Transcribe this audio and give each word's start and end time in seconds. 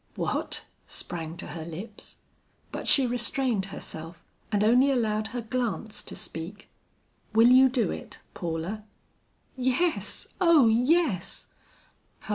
"What?" 0.15 0.65
sprang 0.87 1.37
to 1.37 1.47
her 1.49 1.63
lips; 1.63 2.17
but 2.71 2.87
she 2.87 3.05
restrained 3.05 3.65
herself 3.65 4.23
and 4.51 4.63
only 4.63 4.89
allowed 4.89 5.27
her 5.27 5.41
glance 5.43 6.01
to 6.01 6.15
speak. 6.15 6.69
"Will 7.33 7.49
you 7.49 7.69
do 7.69 7.91
it, 7.91 8.17
Paula?" 8.33 8.83
"Yes, 9.55 10.27
oh 10.41 10.67
yes!" 10.69 11.49